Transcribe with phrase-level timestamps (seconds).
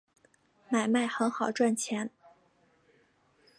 [0.67, 2.09] 买卖很好赚钱